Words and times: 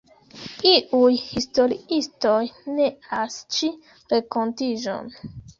Iuj 0.69 1.17
historiistoj 1.25 2.39
neas 2.79 3.39
ĉi 3.59 3.73
renkontiĝon. 4.15 5.17